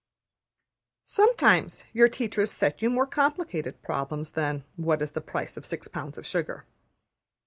[1.05, 5.87] Sometimes your teachers set you more complicated problems than: What is the price of six
[5.87, 6.65] pounds of sugar?